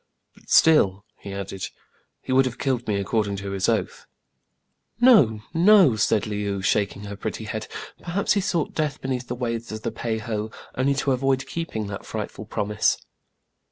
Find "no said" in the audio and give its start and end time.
5.53-6.25